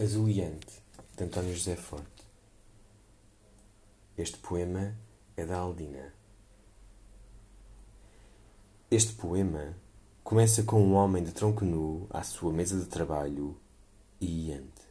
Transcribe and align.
Azuliante, 0.00 0.80
de 1.16 1.24
António 1.24 1.52
José 1.52 1.74
Forte. 1.74 2.22
Este 4.16 4.38
poema 4.38 4.94
é 5.36 5.44
da 5.44 5.56
Aldina. 5.56 6.14
Este 8.88 9.12
poema 9.14 9.74
começa 10.22 10.62
com 10.62 10.80
um 10.80 10.94
homem 10.94 11.24
de 11.24 11.32
tronco 11.32 11.64
nu 11.64 12.06
à 12.10 12.22
sua 12.22 12.52
mesa 12.52 12.78
de 12.78 12.86
trabalho 12.86 13.56
e 14.20 14.50
iante. 14.50 14.82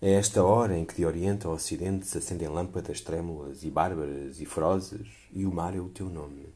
É 0.00 0.12
esta 0.12 0.44
hora 0.44 0.78
em 0.78 0.84
que 0.84 0.94
de 0.94 1.04
Oriente 1.04 1.48
a 1.48 1.50
Ocidente 1.50 2.06
se 2.06 2.18
acendem 2.18 2.46
lâmpadas 2.46 3.00
trêmulas 3.00 3.64
e 3.64 3.70
bárbaras 3.70 4.40
e 4.40 4.46
ferozes 4.46 5.08
e 5.32 5.44
o 5.46 5.52
mar 5.52 5.74
é 5.74 5.80
o 5.80 5.88
teu 5.88 6.08
nome. 6.08 6.54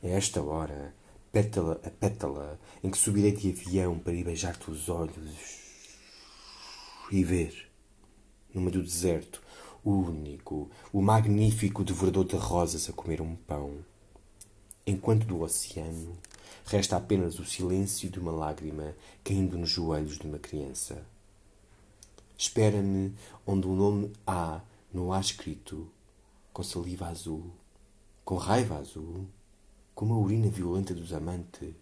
É 0.00 0.10
esta 0.12 0.40
hora, 0.40 0.94
pétala 1.32 1.80
a 1.84 1.90
pétala, 1.90 2.60
em 2.80 2.92
que 2.92 2.96
subirei 2.96 3.32
de 3.32 3.50
avião 3.50 3.98
para 3.98 4.12
ir 4.12 4.22
beijar-te 4.22 4.70
os 4.70 4.88
olhos 4.88 5.61
e 7.12 7.22
ver, 7.22 7.70
no 8.54 8.62
meio 8.62 8.72
do 8.72 8.82
deserto, 8.82 9.42
o 9.84 9.90
único, 9.90 10.70
o 10.90 11.02
magnífico 11.02 11.84
devorador 11.84 12.24
de 12.24 12.36
rosas 12.36 12.88
a 12.88 12.92
comer 12.94 13.20
um 13.20 13.36
pão, 13.36 13.84
enquanto 14.86 15.26
do 15.26 15.42
oceano 15.42 16.16
resta 16.64 16.96
apenas 16.96 17.38
o 17.38 17.44
silêncio 17.44 18.08
de 18.08 18.18
uma 18.18 18.32
lágrima 18.32 18.94
caindo 19.22 19.58
nos 19.58 19.68
joelhos 19.68 20.18
de 20.18 20.26
uma 20.26 20.38
criança. 20.38 21.04
Espera-me 22.38 23.14
onde 23.46 23.66
o 23.66 23.74
nome 23.74 24.10
há 24.26 24.62
no 24.90 25.12
há 25.12 25.20
escrito, 25.20 25.86
com 26.50 26.62
saliva 26.62 27.08
azul, 27.08 27.50
com 28.24 28.36
raiva 28.36 28.78
azul, 28.78 29.26
com 29.94 30.10
a 30.14 30.16
urina 30.16 30.48
violenta 30.48 30.94
dos 30.94 31.12
amantes, 31.12 31.74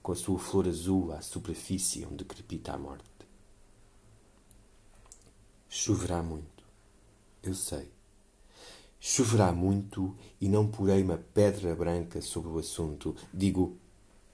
com 0.00 0.12
a 0.12 0.16
sua 0.16 0.38
flor 0.38 0.68
azul 0.68 1.12
à 1.12 1.20
superfície 1.20 2.06
onde 2.06 2.24
crepita 2.24 2.72
a 2.72 2.78
morte. 2.78 3.17
Choverá 5.70 6.22
muito, 6.22 6.64
eu 7.42 7.54
sei. 7.54 7.90
Choverá 8.98 9.52
muito 9.52 10.16
e 10.40 10.48
não 10.48 10.66
porei 10.66 11.02
uma 11.02 11.18
pedra 11.18 11.74
branca 11.74 12.22
sobre 12.22 12.50
o 12.50 12.58
assunto. 12.58 13.14
Digo, 13.34 13.76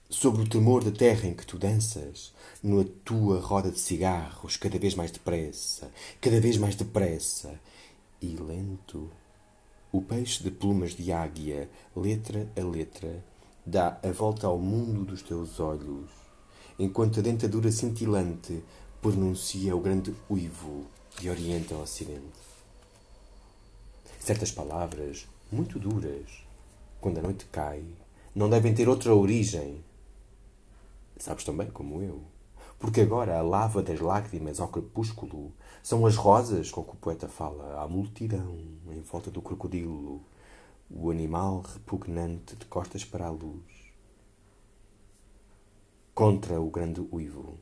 sobre 0.09 0.43
o 0.43 0.49
temor 0.49 0.85
da 0.85 0.93
terra 0.93 1.27
em 1.27 1.35
que 1.35 1.45
tu 1.45 1.59
danças, 1.59 2.33
na 2.63 2.85
tua 3.05 3.41
roda 3.41 3.69
de 3.73 3.81
cigarros, 3.81 4.57
cada 4.57 4.79
vez 4.79 4.95
mais 4.95 5.11
depressa, 5.11 5.91
cada 6.21 6.41
vez 6.41 6.57
mais 6.57 6.77
depressa 6.77 7.59
e 8.23 8.37
lento. 8.37 9.11
O 9.91 10.01
peixe 10.01 10.41
de 10.41 10.53
plumas 10.53 10.93
de 10.93 11.11
águia, 11.11 11.69
letra 11.97 12.49
a 12.57 12.61
letra, 12.65 13.25
dá 13.67 13.99
a 14.05 14.13
volta 14.13 14.47
ao 14.47 14.59
mundo 14.59 15.05
dos 15.05 15.21
teus 15.21 15.59
olhos, 15.59 16.09
enquanto 16.79 17.19
a 17.19 17.23
dentadura 17.23 17.73
cintilante 17.73 18.63
pronuncia 19.03 19.75
o 19.75 19.81
grande 19.81 20.15
uivo 20.31 20.87
de 21.19 21.31
Oriente 21.31 21.73
a 21.73 21.79
Ocidente. 21.79 22.21
Certas 24.19 24.51
palavras, 24.51 25.27
muito 25.51 25.79
duras, 25.79 26.45
quando 27.01 27.19
a 27.19 27.23
noite 27.23 27.47
cai, 27.47 27.85
não 28.35 28.51
devem 28.51 28.75
ter 28.75 28.89
outra 28.89 29.15
origem. 29.15 29.83
Sabes 31.17 31.45
também 31.45 31.71
como 31.71 32.03
eu. 32.03 32.23
Porque 32.79 33.01
agora 33.01 33.39
a 33.39 33.43
lava 33.43 33.83
das 33.83 34.01
lágrimas 34.01 34.61
ao 34.61 34.69
crepúsculo 34.69 35.53
são 35.83 36.05
as 36.05 36.17
rosas 36.17 36.71
com 36.71 36.83
que 36.83 36.93
o 36.93 36.97
poeta 36.97 37.29
fala 37.29 37.81
à 37.81 37.89
multidão 37.89 38.59
em 38.89 39.01
volta 39.01 39.31
do 39.31 39.41
crocodilo, 39.41 40.21
o 40.91 41.11
animal 41.11 41.61
repugnante 41.61 42.57
de 42.57 42.67
costas 42.67 43.05
para 43.05 43.27
a 43.27 43.31
luz. 43.31 43.63
Contra 46.15 46.61
o 46.61 46.71
grande 46.71 47.01
uivo. 47.13 47.59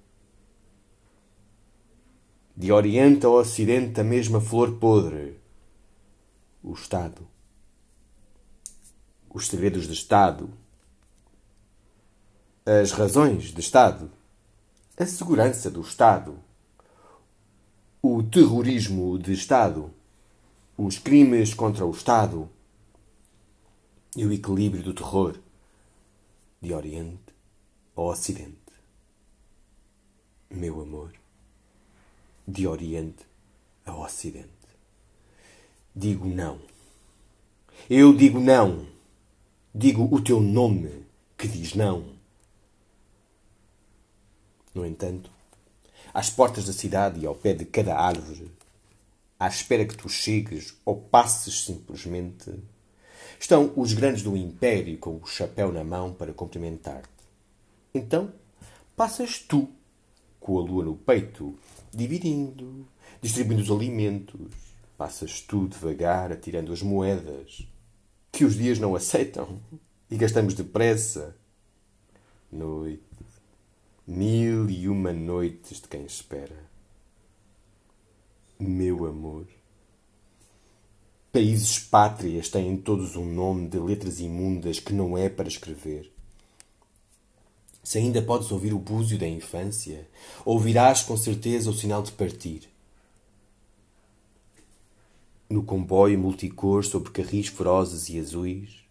De 2.62 2.70
Oriente 2.70 3.26
ao 3.26 3.32
Ocidente, 3.32 4.00
a 4.00 4.04
mesma 4.04 4.40
flor 4.40 4.78
podre. 4.78 5.36
O 6.62 6.74
Estado. 6.74 7.26
Os 9.28 9.48
segredos 9.48 9.88
de 9.88 9.94
Estado. 9.94 10.48
As 12.64 12.92
razões 12.92 13.52
de 13.52 13.58
Estado. 13.58 14.08
A 14.96 15.04
segurança 15.04 15.72
do 15.72 15.80
Estado. 15.80 16.38
O 18.00 18.22
terrorismo 18.22 19.18
de 19.18 19.32
Estado. 19.32 19.92
Os 20.78 21.00
crimes 21.00 21.54
contra 21.54 21.84
o 21.84 21.90
Estado. 21.90 22.48
E 24.16 24.24
o 24.24 24.32
equilíbrio 24.32 24.84
do 24.84 24.94
terror. 24.94 25.36
De 26.60 26.72
Oriente 26.72 27.34
ao 27.96 28.06
Ocidente. 28.06 28.54
Meu 30.48 30.80
amor 30.80 31.22
de 32.46 32.66
Oriente 32.66 33.24
a 33.84 33.96
Ocidente. 33.96 34.48
Digo 35.94 36.26
não. 36.26 36.60
Eu 37.88 38.14
digo 38.14 38.40
não. 38.40 38.86
Digo 39.74 40.08
o 40.14 40.20
teu 40.22 40.40
nome 40.40 41.04
que 41.36 41.48
diz 41.48 41.74
não. 41.74 42.04
No 44.74 44.86
entanto, 44.86 45.30
às 46.14 46.30
portas 46.30 46.66
da 46.66 46.72
cidade 46.72 47.20
e 47.20 47.26
ao 47.26 47.34
pé 47.34 47.54
de 47.54 47.64
cada 47.64 47.96
árvore, 47.96 48.50
à 49.38 49.48
espera 49.48 49.84
que 49.84 49.96
tu 49.96 50.08
chegues 50.08 50.74
ou 50.84 50.96
passes 50.96 51.64
simplesmente, 51.64 52.54
estão 53.38 53.72
os 53.76 53.92
grandes 53.92 54.22
do 54.22 54.36
império 54.36 54.96
com 54.98 55.16
o 55.16 55.26
chapéu 55.26 55.72
na 55.72 55.82
mão 55.82 56.12
para 56.12 56.32
cumprimentar-te. 56.32 57.08
Então, 57.94 58.32
passas 58.96 59.38
tu, 59.38 59.68
com 60.38 60.58
a 60.58 60.62
lua 60.62 60.84
no 60.84 60.96
peito 60.96 61.58
dividindo, 61.94 62.88
distribuindo 63.20 63.62
os 63.62 63.70
alimentos. 63.70 64.40
Passas 64.96 65.40
tu 65.40 65.68
devagar, 65.68 66.32
atirando 66.32 66.72
as 66.72 66.82
moedas, 66.82 67.66
que 68.30 68.44
os 68.44 68.54
dias 68.54 68.78
não 68.78 68.94
aceitam, 68.94 69.60
e 70.10 70.16
gastamos 70.16 70.54
depressa. 70.54 71.36
Noite, 72.50 73.02
mil 74.06 74.68
e 74.68 74.88
uma 74.88 75.12
noites 75.12 75.80
de 75.80 75.88
quem 75.88 76.04
espera. 76.04 76.70
Meu 78.58 79.06
amor. 79.06 79.46
Países 81.32 81.78
pátrias 81.78 82.50
têm 82.50 82.76
todos 82.76 83.16
um 83.16 83.24
nome 83.24 83.66
de 83.68 83.78
letras 83.78 84.20
imundas 84.20 84.78
que 84.78 84.92
não 84.92 85.16
é 85.16 85.30
para 85.30 85.48
escrever. 85.48 86.12
Se 87.82 87.98
ainda 87.98 88.22
podes 88.22 88.52
ouvir 88.52 88.72
o 88.72 88.78
búzio 88.78 89.18
da 89.18 89.26
infância, 89.26 90.08
ouvirás 90.44 91.02
com 91.02 91.16
certeza 91.16 91.68
o 91.68 91.74
sinal 91.74 92.02
de 92.02 92.12
partir. 92.12 92.70
No 95.50 95.64
comboio 95.64 96.18
multicor 96.18 96.84
sobre 96.84 97.10
carris 97.10 97.48
ferozes 97.48 98.08
e 98.08 98.20
azuis, 98.20 98.84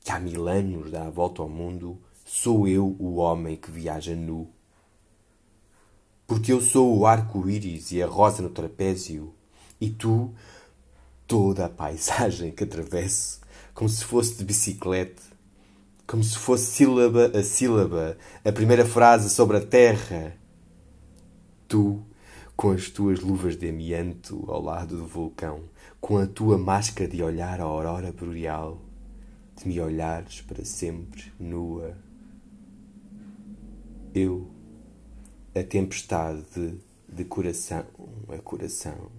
que 0.00 0.10
há 0.10 0.18
mil 0.18 0.48
anos 0.48 0.90
dá 0.90 1.06
a 1.06 1.10
volta 1.10 1.40
ao 1.40 1.48
mundo, 1.48 1.98
sou 2.26 2.66
eu 2.66 2.96
o 2.98 3.16
homem 3.16 3.56
que 3.56 3.70
viaja 3.70 4.14
nu. 4.14 4.50
Porque 6.26 6.52
eu 6.52 6.60
sou 6.60 6.98
o 6.98 7.06
arco-íris 7.06 7.92
e 7.92 8.02
a 8.02 8.06
rosa 8.06 8.42
no 8.42 8.50
trapézio, 8.50 9.32
e 9.80 9.88
tu, 9.88 10.34
toda 11.26 11.66
a 11.66 11.68
paisagem 11.68 12.50
que 12.50 12.64
atravesso, 12.64 13.40
como 13.72 13.88
se 13.88 14.04
fosse 14.04 14.36
de 14.36 14.44
bicicleta, 14.44 15.29
como 16.10 16.24
se 16.24 16.36
fosse 16.36 16.64
sílaba 16.64 17.26
a 17.38 17.40
sílaba, 17.40 18.18
a 18.44 18.50
primeira 18.50 18.84
frase 18.84 19.30
sobre 19.30 19.58
a 19.58 19.64
terra. 19.64 20.36
Tu, 21.68 22.04
com 22.56 22.72
as 22.72 22.90
tuas 22.90 23.20
luvas 23.20 23.56
de 23.56 23.68
amianto 23.68 24.44
ao 24.50 24.60
lado 24.60 24.96
do 24.96 25.06
vulcão, 25.06 25.62
com 26.00 26.18
a 26.18 26.26
tua 26.26 26.58
máscara 26.58 27.08
de 27.08 27.22
olhar 27.22 27.60
a 27.60 27.62
aurora 27.62 28.10
boreal, 28.10 28.82
de 29.56 29.68
me 29.68 29.80
olhares 29.80 30.40
para 30.40 30.64
sempre 30.64 31.32
nua. 31.38 31.96
Eu, 34.12 34.50
a 35.54 35.62
tempestade 35.62 36.76
de 37.08 37.24
coração 37.24 37.86
a 38.28 38.38
coração. 38.38 39.12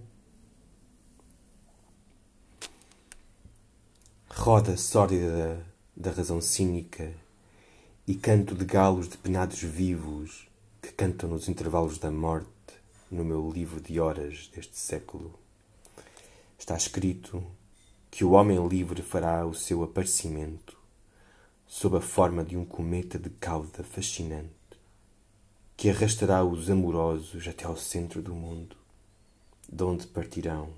Roda 4.28 4.76
sórdida 4.76 5.71
da 6.02 6.10
razão 6.10 6.40
cínica 6.40 7.14
e 8.08 8.16
canto 8.16 8.56
de 8.56 8.64
galos 8.64 9.06
depenados 9.06 9.62
vivos 9.62 10.48
que 10.82 10.90
cantam 10.90 11.30
nos 11.30 11.48
intervalos 11.48 11.96
da 11.96 12.10
morte 12.10 12.48
no 13.08 13.24
meu 13.24 13.48
livro 13.52 13.80
de 13.80 14.00
horas 14.00 14.50
deste 14.52 14.76
século. 14.76 15.32
Está 16.58 16.76
escrito 16.76 17.40
que 18.10 18.24
o 18.24 18.32
homem 18.32 18.66
livre 18.66 19.00
fará 19.00 19.46
o 19.46 19.54
seu 19.54 19.84
aparecimento 19.84 20.76
sob 21.68 21.96
a 21.96 22.00
forma 22.00 22.44
de 22.44 22.56
um 22.56 22.64
cometa 22.64 23.16
de 23.16 23.30
cauda 23.30 23.84
fascinante 23.84 24.50
que 25.76 25.88
arrastará 25.88 26.42
os 26.42 26.68
amorosos 26.68 27.46
até 27.46 27.64
ao 27.64 27.76
centro 27.76 28.20
do 28.20 28.34
mundo, 28.34 28.76
de 29.72 29.84
onde 29.84 30.08
partirão 30.08 30.74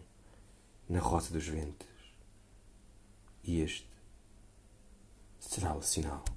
na 0.87 0.99
rosa 0.99 1.33
dos 1.33 1.49
ventos. 1.49 1.89
E 3.43 3.61
este 3.61 3.94
será 5.49 5.75
o 5.75 5.83
sinal. 5.83 6.34